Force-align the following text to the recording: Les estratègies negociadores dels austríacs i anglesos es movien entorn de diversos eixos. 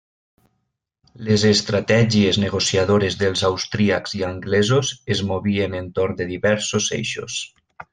Les 1.27 1.45
estratègies 1.49 2.41
negociadores 2.45 3.19
dels 3.21 3.45
austríacs 3.51 4.19
i 4.21 4.25
anglesos 4.33 4.93
es 5.17 5.25
movien 5.35 5.81
entorn 5.85 6.23
de 6.23 6.33
diversos 6.37 6.95
eixos. 7.03 7.43